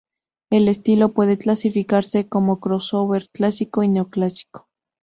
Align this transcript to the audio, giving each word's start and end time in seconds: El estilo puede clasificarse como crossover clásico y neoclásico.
El 0.49 0.67
estilo 0.67 1.13
puede 1.13 1.37
clasificarse 1.37 2.27
como 2.27 2.59
crossover 2.59 3.29
clásico 3.29 3.83
y 3.83 3.87
neoclásico. 3.87 4.67